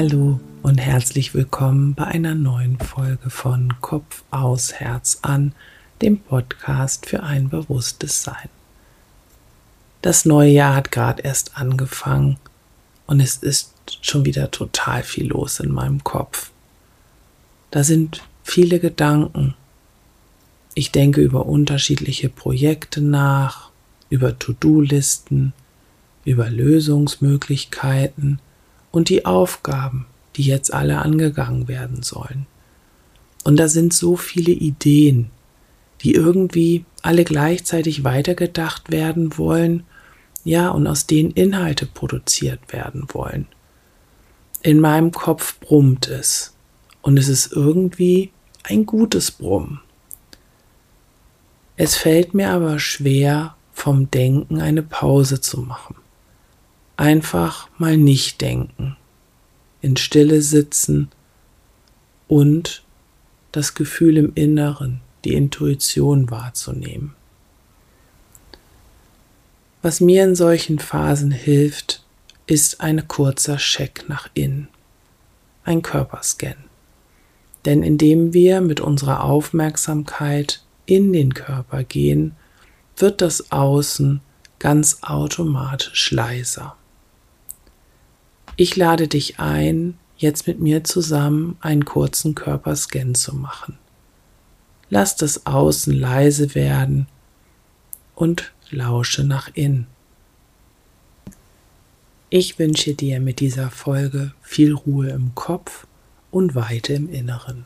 [0.00, 5.56] Hallo und herzlich willkommen bei einer neuen Folge von Kopf aus Herz an,
[6.02, 8.48] dem Podcast für ein bewusstes Sein.
[10.00, 12.36] Das neue Jahr hat gerade erst angefangen
[13.08, 16.52] und es ist schon wieder total viel los in meinem Kopf.
[17.72, 19.56] Da sind viele Gedanken.
[20.74, 23.72] Ich denke über unterschiedliche Projekte nach,
[24.10, 25.54] über To-Do-Listen,
[26.24, 28.38] über Lösungsmöglichkeiten
[28.90, 30.06] und die Aufgaben,
[30.36, 32.46] die jetzt alle angegangen werden sollen.
[33.44, 35.30] Und da sind so viele Ideen,
[36.00, 39.84] die irgendwie alle gleichzeitig weitergedacht werden wollen,
[40.44, 43.46] ja, und aus denen Inhalte produziert werden wollen.
[44.62, 46.54] In meinem Kopf brummt es
[47.02, 48.30] und es ist irgendwie
[48.62, 49.80] ein gutes Brummen.
[51.76, 55.96] Es fällt mir aber schwer, vom Denken eine Pause zu machen
[56.98, 58.96] einfach mal nicht denken,
[59.80, 61.08] in Stille sitzen
[62.26, 62.82] und
[63.52, 67.14] das Gefühl im Inneren, die Intuition wahrzunehmen.
[69.80, 72.02] Was mir in solchen Phasen hilft,
[72.46, 74.68] ist ein kurzer Check nach innen,
[75.64, 76.56] ein Körperscan.
[77.64, 82.34] Denn indem wir mit unserer Aufmerksamkeit in den Körper gehen,
[82.96, 84.20] wird das Außen
[84.58, 86.77] ganz automatisch leiser.
[88.60, 93.78] Ich lade dich ein, jetzt mit mir zusammen einen kurzen Körperscan zu machen.
[94.90, 97.06] Lass das Außen leise werden
[98.16, 99.86] und lausche nach innen.
[102.30, 105.86] Ich wünsche dir mit dieser Folge viel Ruhe im Kopf
[106.32, 107.64] und Weite im Inneren.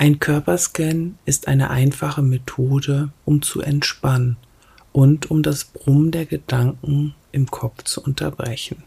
[0.00, 4.36] Ein Körperscan ist eine einfache Methode, um zu entspannen
[4.92, 8.84] und um das Brummen der Gedanken im Kopf zu unterbrechen.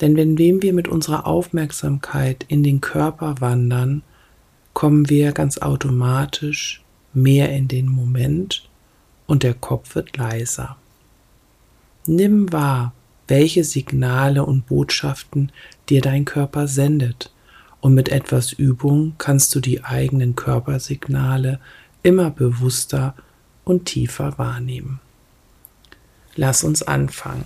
[0.00, 4.02] Denn wenn wir mit unserer Aufmerksamkeit in den Körper wandern,
[4.72, 6.82] kommen wir ganz automatisch
[7.12, 8.68] mehr in den Moment
[9.26, 10.76] und der Kopf wird leiser.
[12.06, 12.92] Nimm wahr,
[13.26, 15.50] welche Signale und Botschaften
[15.88, 17.32] dir dein Körper sendet
[17.82, 21.58] und mit etwas Übung kannst du die eigenen Körpersignale
[22.02, 23.14] immer bewusster
[23.64, 25.00] und tiefer wahrnehmen.
[26.36, 27.44] Lass uns anfangen.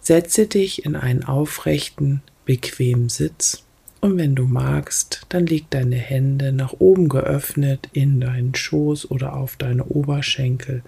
[0.00, 3.62] Setze dich in einen aufrechten, bequemen Sitz
[4.00, 9.34] und wenn du magst, dann leg deine Hände nach oben geöffnet in deinen Schoß oder
[9.34, 10.82] auf deine Oberschenkel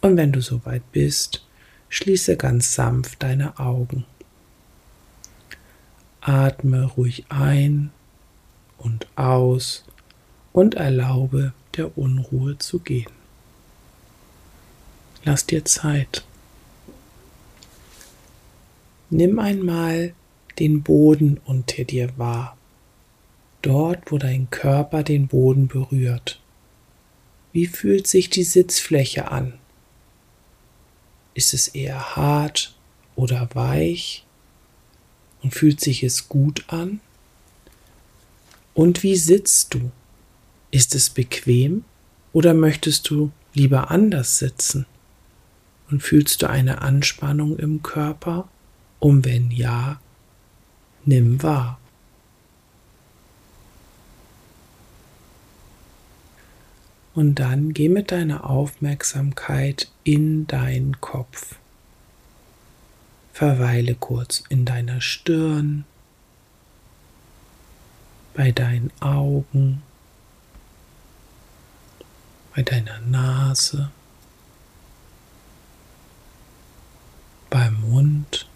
[0.00, 1.46] und wenn du soweit bist,
[1.90, 4.06] schließe ganz sanft deine Augen.
[6.22, 7.90] Atme ruhig ein
[8.78, 9.84] und aus
[10.52, 13.10] und erlaube der Unruhe zu gehen.
[15.24, 16.24] Lass dir Zeit.
[19.10, 20.14] Nimm einmal
[20.58, 22.56] den Boden unter dir wahr,
[23.62, 26.40] dort wo dein Körper den Boden berührt.
[27.52, 29.54] Wie fühlt sich die Sitzfläche an?
[31.34, 32.74] Ist es eher hart
[33.16, 34.24] oder weich?
[35.42, 37.00] Und fühlt sich es gut an?
[38.74, 39.90] Und wie sitzt du?
[40.70, 41.84] Ist es bequem
[42.32, 44.86] oder möchtest du lieber anders sitzen?
[45.90, 48.48] Und fühlst du eine Anspannung im Körper?
[48.98, 50.00] Und wenn ja,
[51.04, 51.78] nimm wahr.
[57.14, 61.56] Und dann geh mit deiner Aufmerksamkeit in deinen Kopf.
[63.32, 65.84] Verweile kurz in deiner Stirn,
[68.34, 69.82] bei deinen Augen,
[72.54, 73.90] bei deiner Nase,
[77.48, 78.46] beim Mund.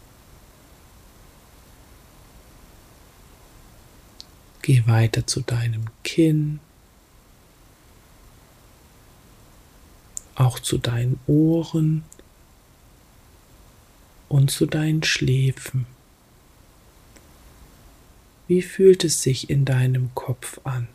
[4.61, 6.61] Geh weiter zu deinem Kinn,
[10.35, 12.05] auch zu deinen Ohren
[14.29, 15.87] und zu deinen Schläfen.
[18.49, 20.89] Wie fühlt es sich in deinem Kopf an?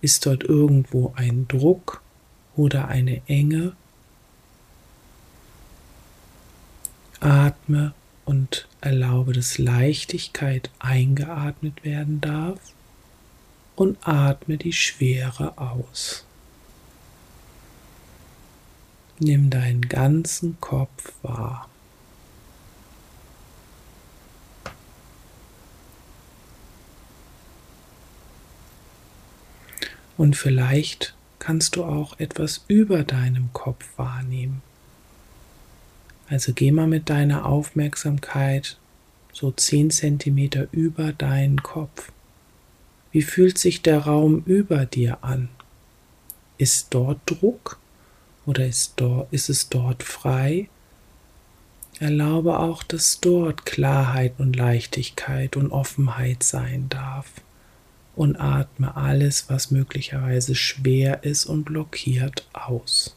[0.00, 2.02] Ist dort irgendwo ein Druck
[2.54, 3.74] oder eine Enge?
[7.20, 7.94] Atme
[8.26, 12.60] und erlaube, dass Leichtigkeit eingeatmet werden darf
[13.74, 16.24] und atme die Schwere aus.
[19.18, 21.70] Nimm deinen ganzen Kopf wahr.
[30.16, 34.62] Und vielleicht kannst du auch etwas über deinem Kopf wahrnehmen.
[36.28, 38.78] Also geh mal mit deiner Aufmerksamkeit
[39.32, 42.10] so 10 cm über deinen Kopf.
[43.12, 45.48] Wie fühlt sich der Raum über dir an?
[46.58, 47.78] Ist dort Druck
[48.46, 50.68] oder ist, dort, ist es dort frei?
[51.98, 57.26] Erlaube auch, dass dort Klarheit und Leichtigkeit und Offenheit sein darf.
[58.16, 63.14] Und atme alles, was möglicherweise schwer ist und blockiert, aus.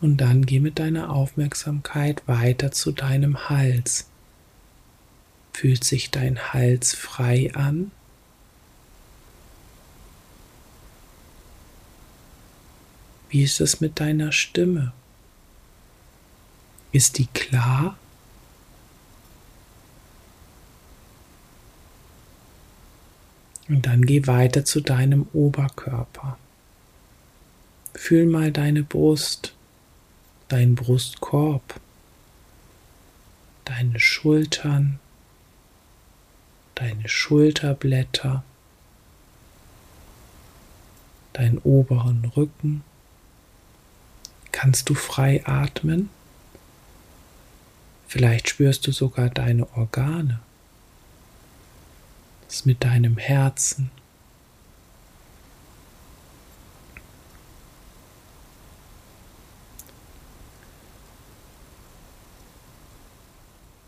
[0.00, 4.08] Und dann geh mit deiner Aufmerksamkeit weiter zu deinem Hals.
[5.52, 7.90] Fühlt sich dein Hals frei an?
[13.28, 14.92] Wie ist es mit deiner Stimme?
[16.92, 17.96] Ist die klar?
[23.68, 26.38] Und dann geh weiter zu deinem Oberkörper.
[27.94, 29.52] Fühl mal deine Brust
[30.48, 31.80] dein Brustkorb,
[33.64, 34.98] deine Schultern,
[36.74, 38.42] deine Schulterblätter,
[41.34, 42.82] deinen oberen Rücken.
[44.60, 46.10] Kannst du frei atmen?
[48.08, 50.40] Vielleicht spürst du sogar deine Organe.
[52.48, 53.92] Das mit deinem Herzen,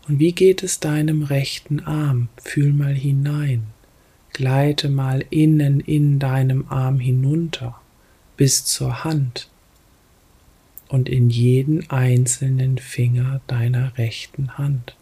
[0.07, 2.29] Und wie geht es deinem rechten Arm?
[2.41, 3.67] Fühl mal hinein.
[4.31, 7.81] Gleite mal innen in deinem Arm hinunter
[8.37, 9.49] bis zur Hand
[10.91, 14.97] und in jeden einzelnen Finger deiner rechten Hand.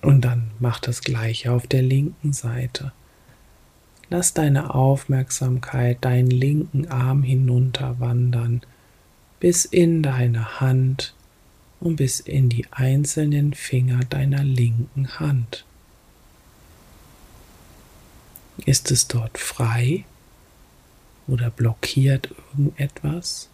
[0.00, 2.92] Und dann mach das gleiche auf der linken Seite.
[4.08, 8.62] Lass deine Aufmerksamkeit deinen linken Arm hinunter wandern
[9.40, 11.14] bis in deine Hand
[11.80, 15.66] und bis in die einzelnen Finger deiner linken Hand.
[18.64, 20.04] Ist es dort frei
[21.26, 23.48] oder blockiert irgendetwas?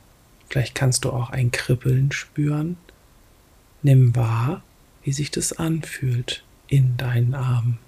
[0.49, 2.77] Vielleicht kannst du auch ein Kribbeln spüren.
[3.83, 4.63] Nimm wahr,
[5.03, 7.79] wie sich das anfühlt in deinen Armen.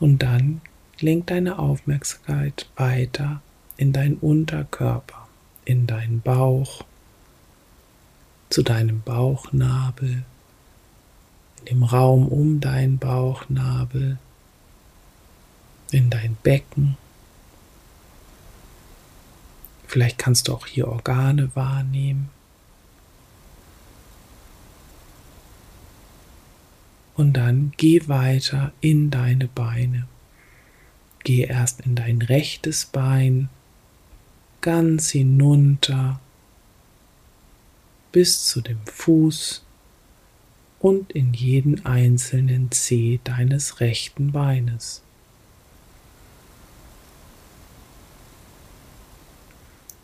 [0.00, 0.60] Und dann
[1.00, 3.40] lenk deine Aufmerksamkeit weiter
[3.76, 5.28] in deinen Unterkörper,
[5.64, 6.84] in deinen Bauch,
[8.54, 10.22] zu deinem Bauchnabel,
[11.58, 14.16] in dem Raum um deinen Bauchnabel,
[15.90, 16.96] in dein Becken.
[19.88, 22.30] Vielleicht kannst du auch hier Organe wahrnehmen.
[27.16, 30.06] Und dann geh weiter in deine Beine.
[31.24, 33.48] Geh erst in dein rechtes Bein,
[34.60, 36.20] ganz hinunter
[38.14, 39.64] bis zu dem Fuß
[40.78, 45.02] und in jeden einzelnen Zeh deines rechten Beines.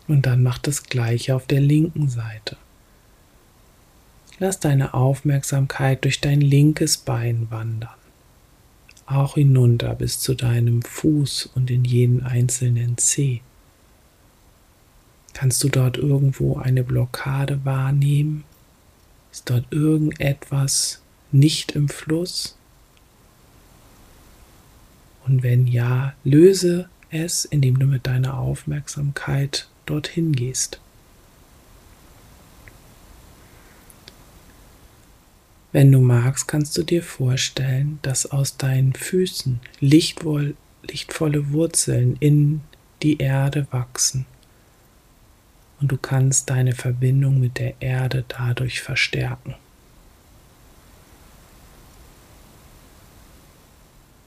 [0.09, 2.57] Und dann mach das gleiche auf der linken Seite.
[4.39, 7.95] Lass deine Aufmerksamkeit durch dein linkes Bein wandern,
[9.05, 13.39] auch hinunter bis zu deinem Fuß und in jeden einzelnen Zeh.
[15.41, 18.43] Kannst du dort irgendwo eine Blockade wahrnehmen?
[19.31, 22.55] Ist dort irgendetwas nicht im Fluss?
[25.25, 30.79] Und wenn ja, löse es, indem du mit deiner Aufmerksamkeit dorthin gehst.
[35.71, 42.61] Wenn du magst, kannst du dir vorstellen, dass aus deinen Füßen lichtvoll, lichtvolle Wurzeln in
[43.01, 44.27] die Erde wachsen.
[45.81, 49.55] Und du kannst deine Verbindung mit der Erde dadurch verstärken.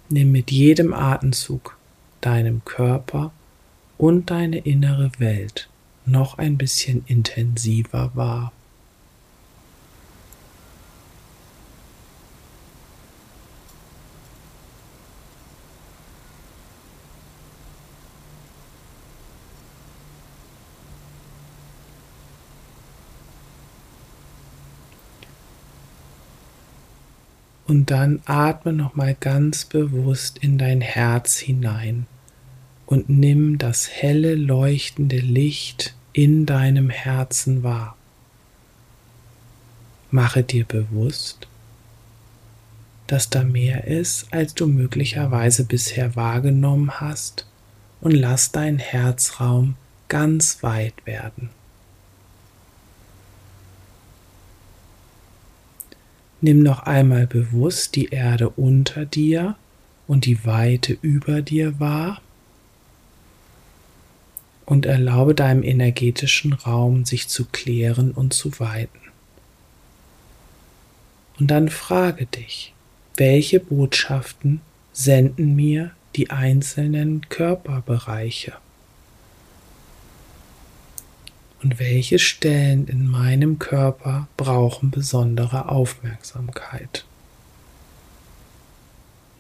[0.09, 1.79] Nimm mit jedem Atemzug
[2.21, 3.33] deinem Körper
[3.97, 5.69] und deine innere Welt
[6.07, 8.53] noch ein bisschen intensiver wahr.
[27.67, 32.07] Und dann atme nochmal ganz bewusst in dein Herz hinein
[32.87, 37.97] und nimm das helle leuchtende Licht in deinem Herzen wahr.
[40.11, 41.49] Mache dir bewusst,
[43.07, 47.47] dass da mehr ist, als du möglicherweise bisher wahrgenommen hast,
[48.01, 49.77] und lass deinen Herzraum
[50.09, 51.49] ganz weit werden.
[56.45, 59.57] Nimm noch einmal bewusst die Erde unter dir
[60.07, 62.21] und die Weite über dir wahr
[64.67, 69.01] und erlaube deinem energetischen Raum sich zu klären und zu weiten.
[71.41, 72.75] Und dann frage dich,
[73.17, 74.61] welche Botschaften
[74.93, 78.53] senden mir die einzelnen Körperbereiche?
[81.65, 87.07] Und welche Stellen in meinem Körper brauchen besondere Aufmerksamkeit?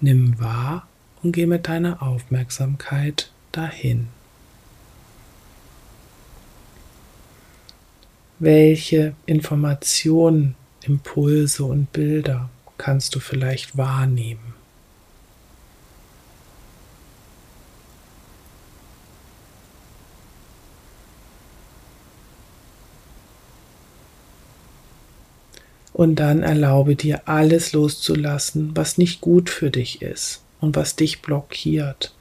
[0.00, 0.88] Nimm wahr
[1.22, 4.08] und geh mit deiner Aufmerksamkeit dahin.
[8.38, 14.54] Welche Informationen, Impulse und Bilder kannst du vielleicht wahrnehmen?
[25.94, 31.22] Und dann erlaube dir alles loszulassen, was nicht gut für dich ist und was dich
[31.22, 32.12] blockiert.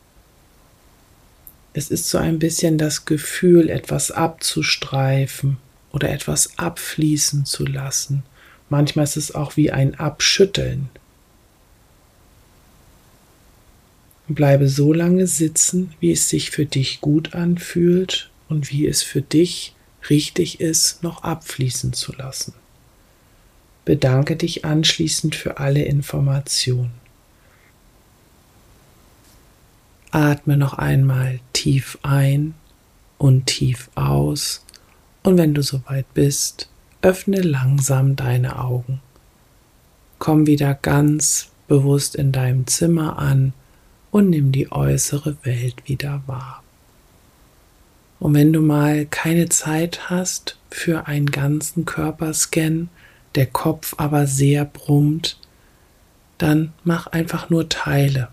[1.73, 5.57] Es ist so ein bisschen das Gefühl, etwas abzustreifen
[5.91, 8.21] oder etwas abfließen zu lassen.
[8.69, 10.89] Manchmal ist es auch wie ein Abschütteln.
[14.27, 19.23] Bleibe so lange sitzen, wie es sich für dich gut anfühlt und wie es für
[19.23, 19.73] dich
[20.11, 22.53] richtig ist, noch abfließen zu lassen.
[23.85, 26.93] Bedanke dich anschließend für alle Informationen.
[30.11, 32.53] Atme noch einmal tief ein
[33.17, 34.63] und tief aus
[35.23, 36.69] und wenn du soweit bist,
[37.01, 39.01] öffne langsam deine Augen.
[40.19, 43.53] Komm wieder ganz bewusst in deinem Zimmer an
[44.11, 46.61] und nimm die äußere Welt wieder wahr.
[48.19, 52.89] Und wenn du mal keine Zeit hast für einen ganzen Körperscan,
[53.35, 55.37] der Kopf aber sehr brummt,
[56.37, 58.29] dann mach einfach nur Teile.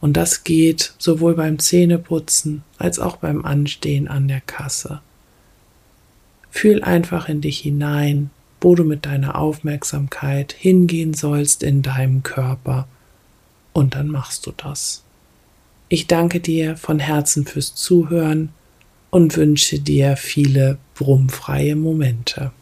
[0.00, 5.00] Und das geht sowohl beim Zähneputzen als auch beim Anstehen an der Kasse.
[6.50, 12.88] Fühl einfach in dich hinein, wo du mit deiner Aufmerksamkeit hingehen sollst in deinem Körper
[13.72, 15.02] und dann machst du das.
[15.88, 18.48] Ich danke dir von Herzen fürs Zuhören
[19.10, 22.52] und wünsche dir viele brummfreie Momente.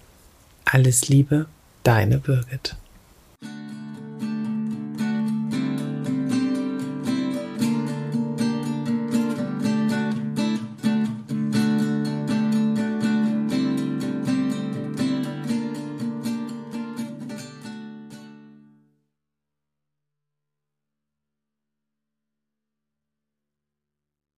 [0.64, 1.47] Alles Liebe,
[1.85, 2.76] Deine Birgit.